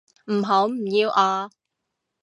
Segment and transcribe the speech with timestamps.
[0.31, 1.51] 唔好唔要我